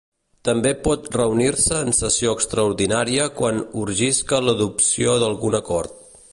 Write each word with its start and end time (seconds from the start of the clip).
També 0.47 0.69
pot 0.87 1.09
reunir-se 1.21 1.81
en 1.89 1.93
sessió 1.97 2.33
extraordinària 2.39 3.29
quan 3.43 3.63
urgisca 3.85 4.43
l’adopció 4.49 5.17
d’algun 5.25 5.63
acord. 5.63 6.05